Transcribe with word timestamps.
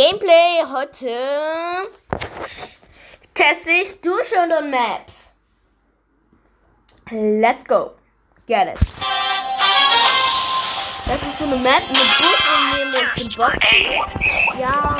Gameplay 0.00 0.64
heute 0.74 1.14
teste 3.34 3.70
ich 3.70 4.00
Dusche 4.00 4.36
und 4.40 4.70
Maps. 4.70 5.34
Let's 7.10 7.66
go. 7.66 7.90
Get 8.46 8.68
it. 8.68 8.78
Das 11.04 11.20
ist 11.20 11.38
so 11.38 11.44
eine 11.44 11.56
Map 11.56 11.82
mit 11.88 11.98
Bus 11.98 12.40
und 12.48 12.78
nehmen 12.78 12.94
uns 12.94 13.14
den 13.14 13.36
Box. 13.36 13.58
Ja. 14.58 14.96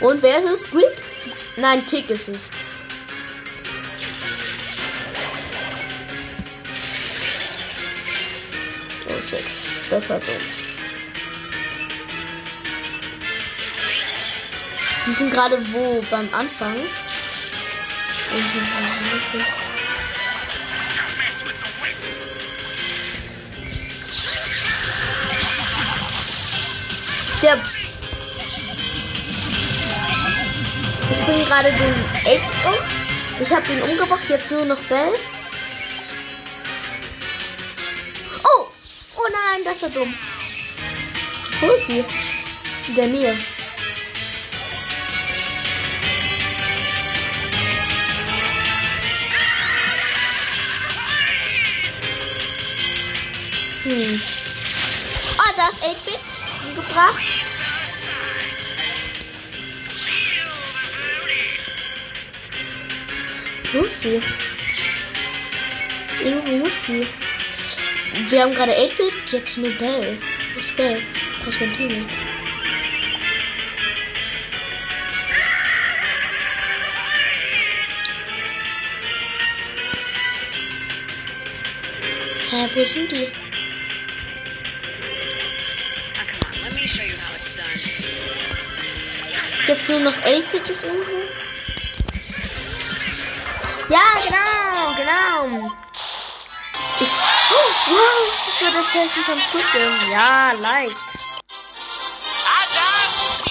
Und 0.00 0.22
wer 0.22 0.38
ist 0.38 0.50
es? 0.50 0.62
Squid? 0.64 0.84
Nein, 1.56 1.86
Tick 1.86 2.10
ist 2.10 2.28
es. 2.28 2.50
Oh 9.08 9.20
shit. 9.28 9.44
Das 9.90 10.10
war 10.10 10.18
dumm. 10.18 10.34
Die 15.06 15.12
sind 15.12 15.30
gerade 15.30 15.62
wo? 15.72 16.04
Beim 16.10 16.28
Anfang? 16.34 16.76
Der. 27.42 27.75
Ich 31.10 31.24
bin 31.24 31.44
gerade 31.44 31.72
den 31.72 31.94
8 32.24 32.66
um. 32.66 32.74
Ich 33.40 33.52
habe 33.52 33.70
ihn 33.72 33.82
umgebracht, 33.82 34.28
jetzt 34.28 34.50
nur 34.50 34.64
noch 34.64 34.80
Bell. 34.84 35.12
Oh! 38.42 38.66
Oh 39.16 39.28
nein, 39.30 39.64
das 39.64 39.82
war 39.82 39.90
dumm. 39.90 40.14
Wo 41.60 41.66
ist 41.66 41.86
sie? 41.86 42.04
In 42.88 42.94
der 42.94 43.06
Nähe. 43.06 43.38
Hm. 53.84 54.20
Ah, 55.38 55.52
da 55.56 55.68
ist 55.68 55.82
8-Bit 55.82 56.20
umgebracht. 56.64 57.22
Ist 63.76 64.02
sie? 64.02 64.20
Irgendwo 66.24 66.66
ist 66.66 66.76
sie. 66.86 67.06
Wir 68.30 68.42
haben 68.42 68.54
gerade 68.54 68.72
8-Bit, 68.72 69.32
jetzt 69.32 69.58
nur 69.58 69.70
Bell. 69.72 70.18
Wo 70.54 70.60
ist 70.60 70.76
Bell? 70.76 71.02
Was 71.40 71.48
ist 71.48 71.60
mein 71.60 71.74
Teammate? 71.74 72.06
Hä, 82.50 82.68
wo 82.74 82.84
sind 82.84 83.12
die? 83.12 83.28
Done. 87.56 87.80
Jetzt 89.66 89.88
nur 89.88 90.00
noch 90.00 90.22
11 90.24 90.50
Bitches 90.52 90.84
irgendwo? 90.84 91.55
Ja, 93.88 94.00
genau, 94.24 94.94
genau. 94.96 95.72
Ich. 96.98 97.08
Oh, 97.08 97.70
wow, 97.86 98.32
das 98.46 98.62
war 98.62 98.82
das 98.82 98.92
Zeichen 98.92 99.22
von 99.24 99.40
Squid. 99.42 99.64
Ja, 100.10 100.52
Likes. 100.52 101.00
Die. 103.44 103.50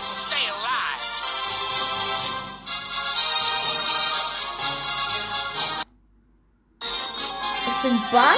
Ich 7.67 7.81
bin 7.81 8.01
Bass. 8.11 8.37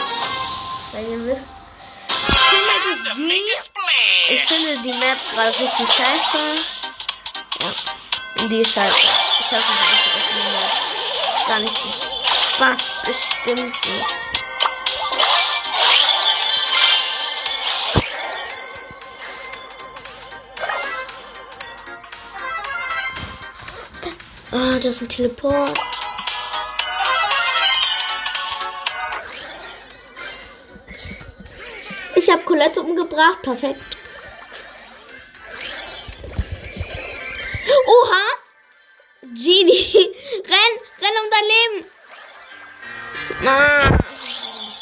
Wenn 0.91 1.11
ihr 1.11 1.25
wisst. 1.25 1.47
The 2.07 3.13
G. 3.15 3.27
big 3.27 3.41
display. 3.55 4.35
Ich 4.35 4.45
finde 4.45 4.77
die 4.83 4.93
Map 4.93 5.17
gerade 5.33 5.49
richtig 5.49 5.87
scheiße. 5.87 6.57
Ja. 7.59 8.47
Die 8.47 8.61
ist 8.61 8.73
scheiße. 8.73 8.95
Ich 9.39 9.51
hasse 9.51 9.63
sie 9.63 9.91
nicht. 9.91 10.29
die 10.29 10.51
Map. 10.51 10.86
Gar 11.47 11.59
nicht. 11.59 11.77
Was 12.59 12.91
bestimmt 13.05 13.65
nicht. 13.65 14.27
Ah, 24.51 24.79
das 24.79 24.85
ist 24.95 25.01
ein 25.03 25.09
Teleport. 25.09 25.79
Ich 32.15 32.29
habe 32.29 32.41
Colette 32.43 32.81
umgebracht. 32.81 33.41
Perfekt. 33.41 33.96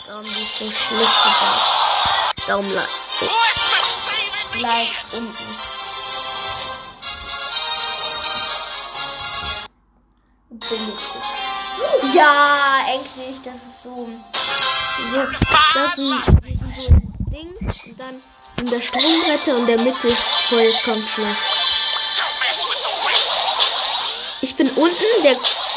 Darum 0.08 0.24
die 0.24 0.44
ist 0.44 0.60
so 0.60 0.66
schlecht 0.72 1.24
gebaut. 1.24 1.86
The 2.48 2.54
saving 4.06 4.62
like 4.62 4.90
begin. 5.12 5.28
unten. 5.28 5.66
Ich. 10.72 12.16
Ja, 12.16 12.86
endlich. 12.88 13.42
Das 13.44 13.56
ist 13.56 13.84
so. 13.84 14.10
so 15.12 15.22
das 15.74 15.90
ist 15.92 15.96
so 15.98 16.12
ein 16.88 17.14
Ding. 17.32 17.52
Und 17.86 18.00
dann 18.00 18.22
sind 18.58 18.72
da 18.72 18.82
Sprungbrette 18.82 19.56
und 19.56 19.66
der 19.68 19.78
Mitte 19.80 20.08
ist 20.08 20.24
voll 20.48 20.72
kommt 20.86 21.08
Schluss. 21.08 21.28
Don't 22.16 22.36
mess 22.42 22.64
with 22.66 22.82
the 22.84 22.94
whistle. 23.08 23.36
Ich 24.42 24.56
bin 24.56 24.70
unten, 24.72 25.24
der 25.24 25.36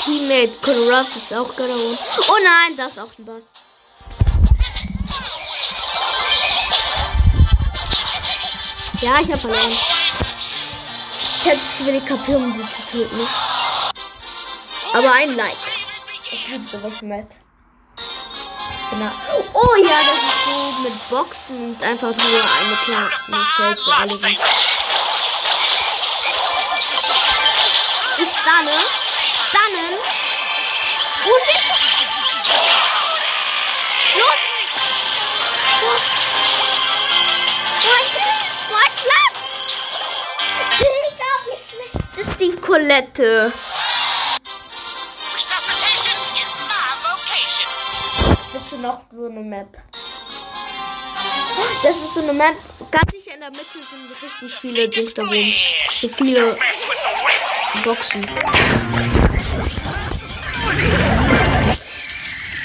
Teammate 0.08 0.56
Colorado 0.62 1.06
ist 1.14 1.34
auch 1.34 1.54
gerade 1.54 1.74
unten. 1.74 1.98
Oh 2.30 2.38
nein, 2.42 2.74
da 2.78 2.86
ist 2.86 2.98
auch 2.98 3.12
ein 3.18 3.26
Boss. 3.26 3.52
Ja, 9.02 9.20
ich 9.20 9.30
habe 9.30 9.38
verloren. 9.38 9.72
Ich 11.38 11.44
hätte 11.44 11.60
zu 11.76 11.84
wenig 11.84 12.06
KP, 12.06 12.36
um 12.36 12.56
sie 12.56 12.66
zu 12.70 12.80
töten. 12.90 13.28
Aber 14.94 15.12
ein 15.12 15.36
Like. 15.36 15.58
Ich 16.32 16.48
liebe 16.48 16.66
sowas 16.70 17.02
mit. 17.02 17.26
Genau. 18.88 19.12
Oh 19.52 19.76
ja, 19.76 20.00
das 20.06 20.22
ist 20.22 20.44
so 20.46 20.80
mit 20.84 21.08
Boxen 21.10 21.74
und 21.74 21.82
einfach 21.82 22.14
nur 22.16 22.16
eine 22.16 22.76
kleine 22.86 23.46
Feld 23.56 23.78
für 23.78 23.94
alle. 23.94 24.14
Ich 28.16 28.30
stunne. 28.30 28.97
Die 42.38 42.54
Colette? 42.56 43.52
Resuscitation 45.34 46.14
is 46.40 46.50
my 46.70 46.88
vocation. 47.02 47.68
Bitte 48.52 48.76
noch 48.80 49.00
so 49.12 49.26
eine 49.26 49.40
Map. 49.40 49.76
Das 51.82 51.96
ist 51.96 52.14
so 52.14 52.20
eine 52.20 52.32
Map. 52.32 52.56
Ganz 52.90 53.12
sicher 53.12 53.34
in 53.34 53.40
der 53.40 53.50
Mitte 53.50 53.78
sind 53.90 54.22
richtig 54.22 54.54
viele 54.60 54.88
Dings 54.88 55.14
da 55.14 55.22
oben. 55.22 55.54
So 55.90 56.08
viele. 56.08 56.56
Boxen. 57.84 58.26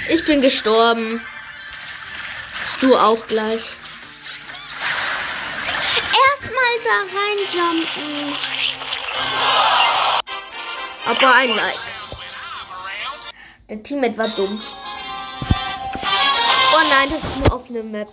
Ich 0.09 0.25
bin 0.25 0.41
gestorben. 0.41 1.21
Bist 2.63 2.81
du 2.81 2.95
auch 2.95 3.27
gleich. 3.27 3.69
Erstmal 6.29 6.73
da 6.83 6.97
reinjumpen. 7.17 8.37
Aber 11.05 11.35
ein 11.35 11.55
Like. 11.55 11.79
Der 13.69 13.83
Teammate 13.83 14.17
war 14.17 14.29
dumm. 14.29 14.61
Oh 16.73 16.81
nein, 16.89 17.09
das 17.11 17.23
ist 17.23 17.35
eine 17.35 17.51
offene 17.51 17.83
Map. 17.83 18.09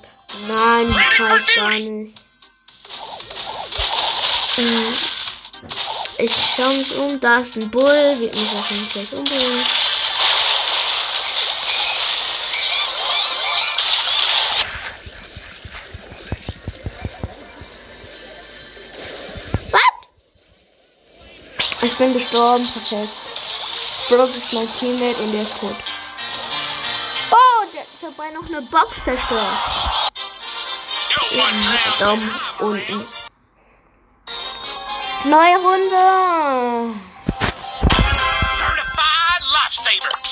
Nein, 0.46 0.94
das 1.18 1.30
reicht 1.30 1.56
gar 1.56 1.70
nicht. 1.70 2.20
Hm. 4.56 4.94
Ich 6.18 6.32
schaue 6.56 6.76
mich 6.76 6.96
um. 6.96 7.20
Da 7.20 7.36
ist 7.36 7.56
ein 7.56 7.70
Bull. 7.70 8.16
Wird 8.18 8.34
mich 8.34 8.54
wahrscheinlich 8.54 8.92
gleich 8.92 9.12
umbringen. 9.12 9.64
Bin 22.00 22.14
gestorben. 22.14 22.66
Perfekt. 22.72 23.12
Brock 24.08 24.34
ist 24.34 24.52
mein 24.52 24.68
Teammate 24.78 25.22
und 25.22 25.32
der 25.32 25.42
ist 25.42 25.60
tot. 25.60 25.76
Oh, 27.30 27.66
der 27.72 27.82
hat 27.82 27.88
dabei 28.00 28.30
noch 28.30 28.46
eine 28.48 28.62
Box 28.62 28.96
zerstört. 29.04 29.58
Daumen 32.00 32.30
unten. 32.58 33.06
Neue 35.24 35.56
Runde. 35.58 36.94
Certified 38.58 39.42
lifesaver. 39.52 40.29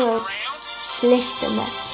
Search? 0.00 0.48
Schlechte 0.98 1.50
Map. 1.50 1.89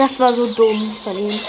Das 0.00 0.18
war 0.18 0.34
so 0.34 0.46
dumm 0.46 0.96
von 1.04 1.18
ihm. 1.18 1.40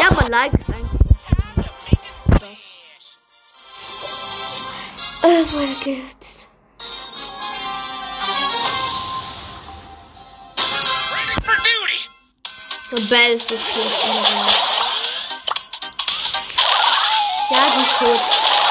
Ja, 0.00 0.10
man 0.10 0.32
liked 0.32 0.60
es 0.62 0.68
eigentlich. 0.68 1.06
Äh, 5.22 5.44
weiter 5.54 5.80
geht's. 5.84 6.48
Der 12.90 13.02
Bell 13.02 13.36
ist 13.36 13.48
so 13.48 13.56
schlecht. 13.56 14.06
Ja, 17.50 17.64
die 17.76 17.82
ist 17.82 17.98
tot. 18.00 18.65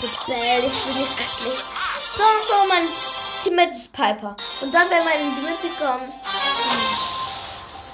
Diese 0.00 0.08
Bell, 0.26 0.64
ich 0.64 0.84
bin 0.84 0.94
nicht 0.94 1.16
so 1.16 1.22
schlecht. 1.22 1.64
So, 2.16 2.22
so, 2.48 2.66
mein 2.68 2.88
Teammate 3.42 3.72
ist 3.72 3.92
Piper. 3.92 4.36
Und 4.60 4.74
dann, 4.74 4.90
wenn 4.90 5.04
man 5.04 5.12
in 5.14 5.34
die 5.36 5.42
Mitte 5.42 5.68
kommt. 5.78 6.12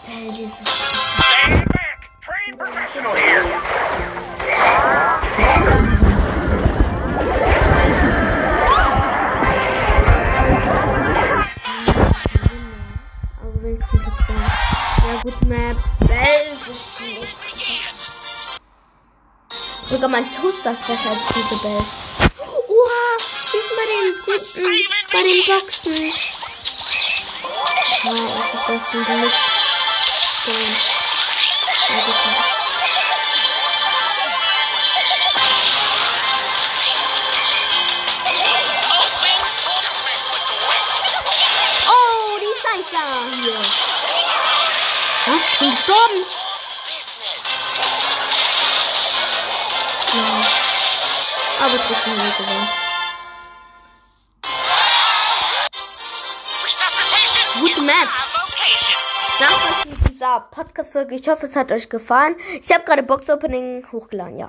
Bell, 0.06 0.32
diese. 0.32 0.56
Stand 0.56 1.68
back. 1.68 2.10
Gut, 15.22 15.46
Map. 15.46 15.76
Sogar 19.90 20.08
mein 20.08 20.32
Toaster 20.32 20.70
ist 20.70 20.86
besser 20.86 21.10
als 21.10 21.18
diese 21.34 21.56
Bell. 21.62 21.84
Oha! 22.68 23.16
Hier 23.50 23.60
ist 23.60 23.74
bei 23.74 23.86
den 23.90 24.22
Kunden, 24.22 24.86
bei 25.12 25.22
den 25.24 25.44
Boxen. 25.46 26.12
Ja, 28.04 28.12
was 28.12 28.54
ist 28.54 28.66
das 28.68 28.82
denn? 28.92 29.04
Ja, 29.06 29.16
gut. 32.06 32.20
Oh, 41.88 42.38
die 42.38 42.54
Scheiße 42.62 43.02
hier. 43.42 43.58
Was? 45.26 45.42
Ich 45.52 45.58
bin 45.58 45.70
gestorben. 45.72 46.39
Ja. 51.70 51.76
Aber 51.76 51.84
trotzdem 51.86 52.12
nicht 52.24 52.38
gewonnen. 52.38 52.68
Gute 57.60 57.80
Maps. 57.82 58.34
vocation. 58.34 58.98
Danke 59.38 59.88
für 60.04 60.08
dieser 60.08 60.40
Podcast-Folge. 60.50 61.14
Ich 61.14 61.28
hoffe, 61.28 61.46
es 61.46 61.56
hat 61.56 61.70
euch 61.70 61.88
gefallen. 61.88 62.36
Ich 62.60 62.72
habe 62.72 62.84
gerade 62.84 63.02
Box-Opening 63.02 63.86
hochgeladen, 63.92 64.36
ja. 64.36 64.38